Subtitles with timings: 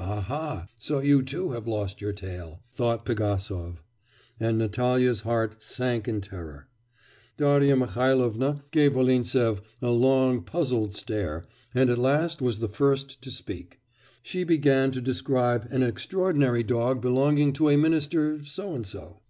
[0.00, 0.66] 'Aha!
[0.80, 3.84] so you too have lost your tail!' thought Pigasov;
[4.40, 6.66] and Natalya's heart sank in terror.
[7.36, 13.30] Darya Mihailovna gave Volintsev a long puzzled stare and at last was the first to
[13.30, 13.78] speak;
[14.24, 19.20] she began to describe an extraordinary dog belonging to a minister So and So.